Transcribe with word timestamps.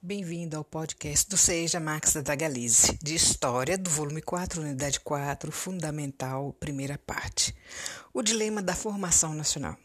Bem-vindo 0.00 0.56
ao 0.56 0.62
podcast 0.62 1.28
do 1.28 1.36
Seja 1.36 1.80
Max 1.80 2.14
da 2.14 2.36
Galize, 2.36 2.96
de 3.02 3.16
História, 3.16 3.76
do 3.76 3.90
volume 3.90 4.22
4, 4.22 4.62
unidade 4.62 5.00
4, 5.00 5.50
Fundamental, 5.50 6.52
primeira 6.52 6.96
parte. 6.96 7.52
O 8.14 8.22
dilema 8.22 8.62
da 8.62 8.76
formação 8.76 9.34
nacional. 9.34 9.76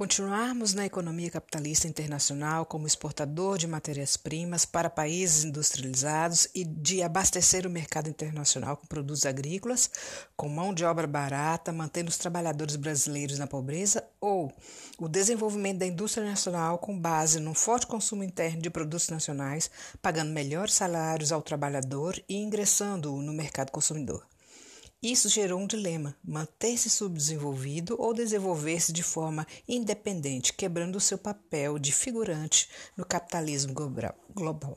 Continuarmos 0.00 0.72
na 0.72 0.86
economia 0.86 1.30
capitalista 1.30 1.86
internacional 1.86 2.64
como 2.64 2.86
exportador 2.86 3.58
de 3.58 3.66
matérias-primas 3.66 4.64
para 4.64 4.88
países 4.88 5.44
industrializados 5.44 6.48
e 6.54 6.64
de 6.64 7.02
abastecer 7.02 7.66
o 7.66 7.70
mercado 7.70 8.08
internacional 8.08 8.78
com 8.78 8.86
produtos 8.86 9.26
agrícolas, 9.26 9.90
com 10.34 10.48
mão 10.48 10.72
de 10.72 10.86
obra 10.86 11.06
barata, 11.06 11.70
mantendo 11.70 12.08
os 12.08 12.16
trabalhadores 12.16 12.76
brasileiros 12.76 13.38
na 13.38 13.46
pobreza, 13.46 14.02
ou 14.18 14.50
o 14.98 15.06
desenvolvimento 15.06 15.80
da 15.80 15.86
indústria 15.86 16.24
nacional 16.24 16.78
com 16.78 16.98
base 16.98 17.38
num 17.38 17.52
forte 17.52 17.86
consumo 17.86 18.24
interno 18.24 18.62
de 18.62 18.70
produtos 18.70 19.10
nacionais, 19.10 19.70
pagando 20.00 20.32
melhores 20.32 20.72
salários 20.72 21.30
ao 21.30 21.42
trabalhador 21.42 22.18
e 22.26 22.36
ingressando-o 22.36 23.20
no 23.20 23.34
mercado 23.34 23.70
consumidor. 23.70 24.29
Isso 25.02 25.28
gerou 25.30 25.58
um 25.58 25.66
dilema: 25.66 26.14
manter-se 26.22 26.90
subdesenvolvido 26.90 27.96
ou 27.98 28.12
desenvolver-se 28.12 28.92
de 28.92 29.02
forma 29.02 29.46
independente, 29.66 30.52
quebrando 30.52 30.96
o 30.96 31.00
seu 31.00 31.16
papel 31.16 31.78
de 31.78 31.90
figurante 31.90 32.68
no 32.96 33.04
capitalismo 33.04 33.72
global. 34.34 34.76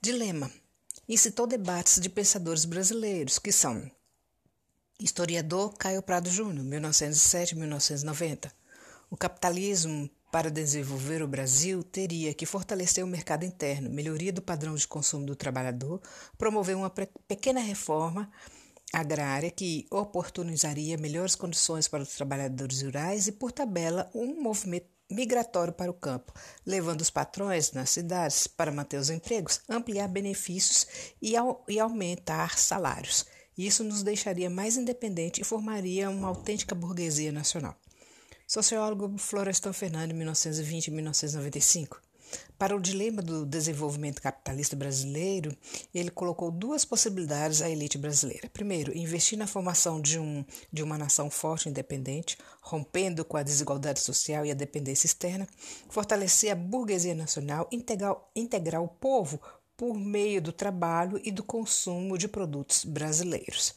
Dilema: 0.00 0.50
incitou 1.08 1.46
debates 1.46 2.00
de 2.00 2.08
pensadores 2.08 2.64
brasileiros, 2.64 3.38
que 3.38 3.52
são 3.52 3.88
historiador 4.98 5.72
Caio 5.74 6.02
Prado 6.02 6.28
Júnior, 6.28 6.66
1907-1990. 6.66 8.50
O 9.08 9.16
capitalismo 9.16 10.10
para 10.30 10.50
desenvolver 10.50 11.22
o 11.22 11.28
Brasil, 11.28 11.82
teria 11.82 12.34
que 12.34 12.44
fortalecer 12.44 13.02
o 13.02 13.08
mercado 13.08 13.44
interno, 13.44 13.88
melhoria 13.88 14.32
do 14.32 14.42
padrão 14.42 14.74
de 14.74 14.86
consumo 14.86 15.24
do 15.24 15.34
trabalhador, 15.34 16.02
promover 16.36 16.76
uma 16.76 16.90
pequena 17.26 17.60
reforma 17.60 18.30
agrária 18.92 19.50
que 19.50 19.86
oportunizaria 19.90 20.96
melhores 20.96 21.34
condições 21.34 21.86
para 21.88 22.02
os 22.02 22.14
trabalhadores 22.14 22.82
rurais 22.82 23.26
e, 23.26 23.32
por 23.32 23.52
tabela, 23.52 24.10
um 24.14 24.40
movimento 24.40 24.86
migratório 25.10 25.72
para 25.72 25.90
o 25.90 25.94
campo, 25.94 26.32
levando 26.66 27.00
os 27.00 27.10
patrões 27.10 27.72
nas 27.72 27.90
cidades 27.90 28.46
para 28.46 28.72
manter 28.72 28.98
os 28.98 29.10
empregos, 29.10 29.60
ampliar 29.68 30.08
benefícios 30.08 30.86
e, 31.20 31.36
au 31.36 31.64
e 31.68 31.80
aumentar 31.80 32.58
salários. 32.58 33.24
Isso 33.56 33.82
nos 33.82 34.02
deixaria 34.02 34.48
mais 34.48 34.76
independente 34.76 35.40
e 35.40 35.44
formaria 35.44 36.10
uma 36.10 36.28
autêntica 36.28 36.74
burguesia 36.74 37.32
nacional. 37.32 37.76
Sociólogo 38.46 39.18
Florestan 39.18 39.72
Fernandes, 39.72 40.16
1920-1995. 40.16 42.07
Para 42.58 42.74
o 42.74 42.80
dilema 42.80 43.22
do 43.22 43.46
desenvolvimento 43.46 44.20
capitalista 44.20 44.74
brasileiro, 44.74 45.56
ele 45.94 46.10
colocou 46.10 46.50
duas 46.50 46.84
possibilidades 46.84 47.62
à 47.62 47.70
elite 47.70 47.96
brasileira. 47.96 48.50
Primeiro, 48.52 48.96
investir 48.96 49.38
na 49.38 49.46
formação 49.46 50.00
de, 50.00 50.18
um, 50.18 50.44
de 50.72 50.82
uma 50.82 50.98
nação 50.98 51.30
forte 51.30 51.66
e 51.66 51.70
independente, 51.70 52.36
rompendo 52.60 53.24
com 53.24 53.36
a 53.36 53.42
desigualdade 53.42 54.00
social 54.00 54.44
e 54.44 54.50
a 54.50 54.54
dependência 54.54 55.06
externa, 55.06 55.46
fortalecer 55.88 56.50
a 56.50 56.56
burguesia 56.56 57.14
nacional, 57.14 57.68
integrar, 57.70 58.16
integrar 58.34 58.82
o 58.82 58.88
povo 58.88 59.40
por 59.76 59.94
meio 59.94 60.42
do 60.42 60.52
trabalho 60.52 61.20
e 61.22 61.30
do 61.30 61.44
consumo 61.44 62.18
de 62.18 62.26
produtos 62.26 62.84
brasileiros. 62.84 63.76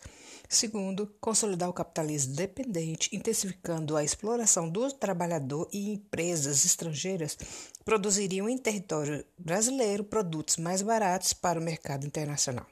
Segundo, 0.52 1.08
consolidar 1.22 1.70
o 1.70 1.74
capitalismo 1.74 2.36
dependente, 2.36 3.10
intensificando 3.16 3.96
a 3.96 4.04
exploração 4.04 4.70
do 4.70 4.92
trabalhador 4.92 5.70
e 5.72 5.94
empresas 5.94 6.66
estrangeiras 6.66 7.38
produziriam 7.86 8.50
em 8.50 8.58
território 8.58 9.26
brasileiro 9.38 10.04
produtos 10.04 10.58
mais 10.58 10.82
baratos 10.82 11.32
para 11.32 11.58
o 11.58 11.64
mercado 11.64 12.06
internacional. 12.06 12.66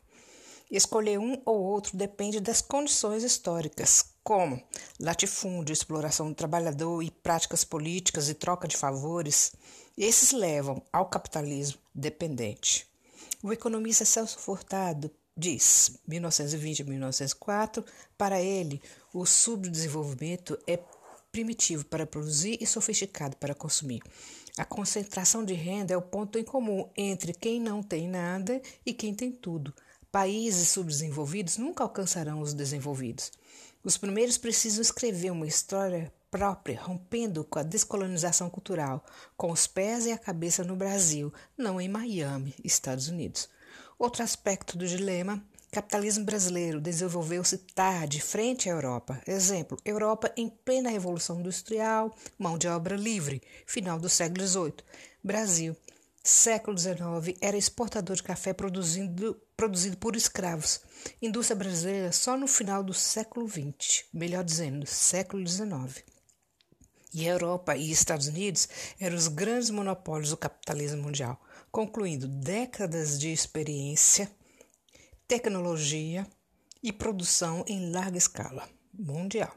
Escolher 0.69 1.19
um 1.19 1.41
ou 1.45 1.63
outro 1.63 1.95
depende 1.95 2.41
das 2.41 2.61
condições 2.61 3.23
históricas, 3.23 4.13
como 4.25 4.61
latifúndio, 4.99 5.71
exploração 5.71 6.27
do 6.27 6.35
trabalhador 6.35 7.01
e 7.01 7.09
práticas 7.09 7.63
políticas 7.63 8.27
e 8.27 8.33
troca 8.33 8.67
de 8.67 8.75
favores. 8.75 9.53
Esses 9.97 10.33
levam 10.33 10.83
ao 10.91 11.05
capitalismo 11.05 11.79
dependente. 11.95 12.85
O 13.41 13.53
economista 13.53 14.03
Celso 14.03 14.37
Furtado 14.37 15.09
diz, 15.39 15.97
1920 16.05 16.81
a 16.81 16.85
1904, 16.85 17.85
para 18.17 18.41
ele, 18.41 18.81
o 19.13 19.25
subdesenvolvimento 19.25 20.59
é 20.67 20.77
primitivo 21.31 21.85
para 21.85 22.05
produzir 22.05 22.57
e 22.59 22.67
sofisticado 22.67 23.37
para 23.37 23.55
consumir. 23.55 24.01
A 24.57 24.65
concentração 24.65 25.45
de 25.45 25.53
renda 25.53 25.93
é 25.93 25.97
o 25.97 26.01
ponto 26.01 26.37
em 26.37 26.43
comum 26.43 26.89
entre 26.97 27.33
quem 27.33 27.61
não 27.61 27.81
tem 27.81 28.09
nada 28.09 28.61
e 28.85 28.93
quem 28.93 29.13
tem 29.13 29.31
tudo. 29.31 29.73
Países 30.11 30.69
subdesenvolvidos 30.69 31.57
nunca 31.57 31.83
alcançarão 31.83 32.41
os 32.41 32.53
desenvolvidos. 32.53 33.31
Os 33.83 33.95
primeiros 33.95 34.37
precisam 34.37 34.81
escrever 34.81 35.31
uma 35.31 35.47
história 35.47 36.11
própria, 36.29 36.81
rompendo 36.81 37.43
com 37.43 37.59
a 37.59 37.63
descolonização 37.63 38.49
cultural, 38.49 39.05
com 39.37 39.51
os 39.51 39.65
pés 39.67 40.05
e 40.05 40.11
a 40.11 40.17
cabeça 40.17 40.63
no 40.63 40.75
Brasil, 40.75 41.33
não 41.57 41.79
em 41.79 41.87
Miami, 41.87 42.53
Estados 42.63 43.07
Unidos. 43.07 43.49
Outro 43.99 44.23
aspecto 44.23 44.77
do 44.77 44.87
dilema 44.87 45.43
capitalismo 45.69 46.23
brasileiro 46.23 46.79
desenvolveu-se 46.79 47.57
tarde 47.57 48.21
frente 48.21 48.69
à 48.69 48.71
Europa. 48.71 49.21
Exemplo: 49.27 49.77
Europa 49.83 50.31
em 50.37 50.47
plena 50.47 50.89
revolução 50.89 51.41
industrial, 51.41 52.15
mão 52.37 52.57
de 52.57 52.65
obra 52.69 52.95
livre, 52.95 53.43
final 53.65 53.99
do 53.99 54.07
século 54.07 54.47
XVIII. 54.47 54.73
Brasil, 55.21 55.75
século 56.23 56.77
XIX, 56.77 57.37
era 57.41 57.57
exportador 57.57 58.15
de 58.15 58.23
café 58.23 58.53
produzindo, 58.53 59.37
produzido 59.57 59.97
por 59.97 60.15
escravos. 60.15 60.79
Indústria 61.21 61.57
brasileira 61.57 62.13
só 62.13 62.37
no 62.37 62.47
final 62.47 62.81
do 62.81 62.93
século 62.93 63.49
XX, 63.49 64.05
melhor 64.13 64.45
dizendo, 64.45 64.85
século 64.87 65.45
XIX. 65.45 66.05
E 67.13 67.27
a 67.27 67.31
Europa 67.31 67.75
e 67.75 67.91
Estados 67.91 68.27
Unidos 68.27 68.67
eram 68.99 69.15
os 69.15 69.27
grandes 69.27 69.69
monopólios 69.69 70.29
do 70.29 70.37
capitalismo 70.37 71.01
mundial, 71.01 71.41
concluindo 71.71 72.27
décadas 72.27 73.19
de 73.19 73.31
experiência, 73.31 74.31
tecnologia 75.27 76.27
e 76.83 76.93
produção 76.93 77.63
em 77.67 77.91
larga 77.91 78.17
escala 78.17 78.69
mundial. 78.93 79.53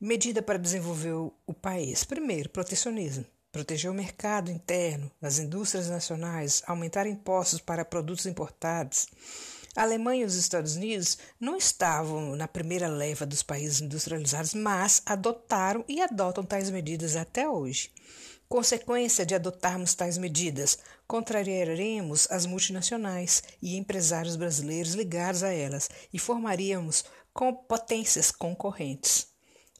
Medida 0.00 0.42
para 0.42 0.58
desenvolver 0.58 1.14
o 1.46 1.54
país: 1.54 2.04
primeiro, 2.04 2.48
protecionismo. 2.50 3.24
Proteger 3.52 3.90
o 3.90 3.94
mercado 3.94 4.50
interno, 4.50 5.10
as 5.20 5.38
indústrias 5.38 5.88
nacionais, 5.90 6.62
aumentar 6.66 7.06
impostos 7.06 7.60
para 7.60 7.84
produtos 7.84 8.24
importados 8.24 9.06
a 9.74 9.82
Alemanha 9.82 10.22
e 10.22 10.26
os 10.26 10.34
Estados 10.34 10.76
Unidos 10.76 11.16
não 11.40 11.56
estavam 11.56 12.36
na 12.36 12.46
primeira 12.46 12.88
leva 12.88 13.24
dos 13.24 13.42
países 13.42 13.80
industrializados, 13.80 14.52
mas 14.52 15.00
adotaram 15.06 15.84
e 15.88 16.00
adotam 16.00 16.44
tais 16.44 16.68
medidas 16.68 17.16
até 17.16 17.48
hoje. 17.48 17.90
Consequência 18.48 19.24
de 19.24 19.34
adotarmos 19.34 19.94
tais 19.94 20.18
medidas, 20.18 20.76
contrariaremos 21.06 22.30
as 22.30 22.44
multinacionais 22.44 23.42
e 23.62 23.76
empresários 23.76 24.36
brasileiros 24.36 24.92
ligados 24.92 25.42
a 25.42 25.50
elas 25.50 25.88
e 26.12 26.18
formaríamos 26.18 27.04
potências 27.66 28.30
concorrentes. 28.30 29.31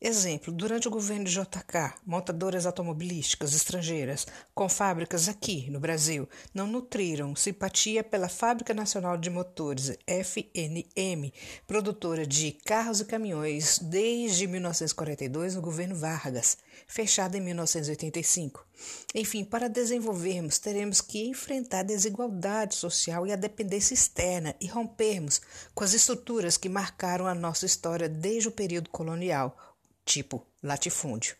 Exemplo, 0.04 0.52
durante 0.52 0.88
o 0.88 0.90
governo 0.90 1.26
de 1.26 1.30
JK, 1.30 1.94
montadoras 2.04 2.66
automobilísticas 2.66 3.54
estrangeiras 3.54 4.26
com 4.52 4.68
fábricas 4.68 5.28
aqui 5.28 5.70
no 5.70 5.78
Brasil 5.78 6.28
não 6.52 6.66
nutriram 6.66 7.36
simpatia 7.36 8.02
pela 8.02 8.28
Fábrica 8.28 8.74
Nacional 8.74 9.16
de 9.16 9.30
Motores, 9.30 9.96
FNM, 10.04 11.32
produtora 11.68 12.26
de 12.26 12.50
carros 12.50 12.98
e 12.98 13.04
caminhões 13.04 13.78
desde 13.78 14.48
1942 14.48 15.54
no 15.54 15.62
governo 15.62 15.94
Vargas, 15.94 16.58
fechada 16.88 17.38
em 17.38 17.40
1985. 17.40 18.66
Enfim, 19.14 19.44
para 19.44 19.68
desenvolvermos, 19.68 20.58
teremos 20.58 21.00
que 21.00 21.28
enfrentar 21.28 21.78
a 21.78 21.84
desigualdade 21.84 22.74
social 22.74 23.24
e 23.24 23.32
a 23.32 23.36
dependência 23.36 23.94
externa 23.94 24.56
e 24.60 24.66
rompermos 24.66 25.40
com 25.72 25.84
as 25.84 25.94
estruturas 25.94 26.56
que 26.56 26.68
marcaram 26.68 27.28
a 27.28 27.36
nossa 27.36 27.66
história 27.66 28.08
desde 28.08 28.48
o 28.48 28.52
período 28.52 28.90
colonial 28.90 29.56
tipo 30.04 30.46
latifúndio. 30.62 31.36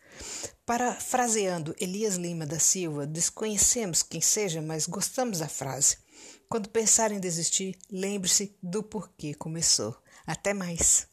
Parafraseando 0.65 1.75
Elias 1.79 2.15
Lima 2.15 2.45
da 2.45 2.59
Silva, 2.59 3.05
desconhecemos 3.05 4.01
quem 4.03 4.21
seja, 4.21 4.61
mas 4.61 4.87
gostamos 4.87 5.39
da 5.39 5.47
frase. 5.47 5.97
Quando 6.49 6.69
pensar 6.69 7.11
em 7.11 7.19
desistir, 7.19 7.77
lembre-se 7.89 8.55
do 8.61 8.83
porquê 8.83 9.33
começou. 9.33 9.95
Até 10.25 10.53
mais! 10.53 11.12